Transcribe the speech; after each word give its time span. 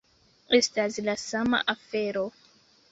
Estas 0.59 0.97
la 1.09 1.15
sama 1.27 1.63
afero. 1.77 2.29